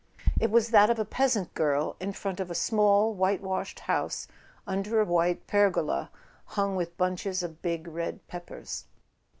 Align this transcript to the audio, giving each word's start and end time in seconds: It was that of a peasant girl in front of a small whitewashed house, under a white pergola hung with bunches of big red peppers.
It 0.39 0.49
was 0.49 0.71
that 0.71 0.89
of 0.89 0.97
a 0.97 1.05
peasant 1.05 1.53
girl 1.53 1.95
in 1.99 2.11
front 2.13 2.39
of 2.39 2.49
a 2.49 2.55
small 2.55 3.13
whitewashed 3.13 3.81
house, 3.81 4.27
under 4.65 4.99
a 4.99 5.05
white 5.05 5.45
pergola 5.45 6.09
hung 6.57 6.75
with 6.75 6.97
bunches 6.97 7.43
of 7.43 7.61
big 7.61 7.87
red 7.87 8.27
peppers. 8.27 8.85